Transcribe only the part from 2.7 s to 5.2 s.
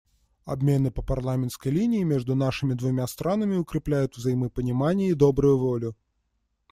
двумя странами укрепляют взаимопонимание и